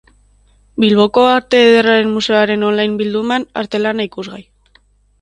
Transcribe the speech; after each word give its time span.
Bilboko 0.83 1.25
Arte 1.33 1.59
Ederren 1.67 2.11
Museoaren 2.15 2.67
online 2.71 2.99
bilduman 3.05 3.49
artelana 3.65 4.11
ikusgai 4.13 4.45